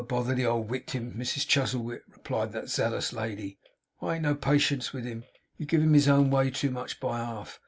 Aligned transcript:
'Oh, 0.01 0.03
bother 0.03 0.33
the 0.33 0.47
old 0.47 0.67
wictim, 0.67 1.13
Mrs 1.15 1.45
Chuzzlewit,' 1.47 2.01
replied 2.09 2.53
that 2.53 2.69
zealous 2.69 3.13
lady, 3.13 3.59
'I 4.01 4.15
ain't 4.15 4.23
no 4.23 4.33
patience 4.33 4.91
with 4.93 5.05
him. 5.05 5.25
You 5.59 5.67
give 5.67 5.83
him 5.83 5.93
his 5.93 6.07
own 6.07 6.31
way 6.31 6.49
too 6.49 6.71
much 6.71 6.99
by 6.99 7.19
half. 7.19 7.59